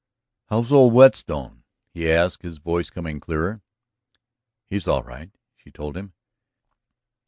[0.49, 1.63] "How's old Whetstone?"
[1.93, 3.61] he asked, his voice coming clearer.
[4.67, 6.13] "He's all right," she told him.